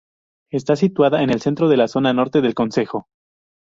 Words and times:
Está 0.49 0.77
situada 0.77 1.21
en 1.21 1.29
el 1.29 1.41
centro 1.41 1.69
de 1.69 1.77
la 1.77 1.87
zona 1.87 2.11
norte 2.11 2.41
del 2.41 2.55
concejo. 2.55 3.05